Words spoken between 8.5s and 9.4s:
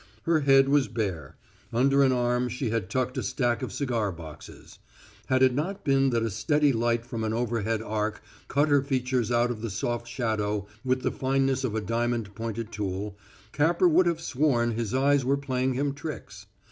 her features